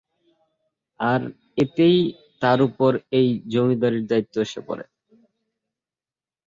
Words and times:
আর 0.99 1.21
এতেই 1.57 1.97
তার 2.41 2.59
উপর 2.67 2.91
এই 3.19 3.27
জমিদারীর 3.53 4.05
দায়িত্ব 4.11 4.35
এসে 4.45 4.61
পড়ে। 4.67 4.85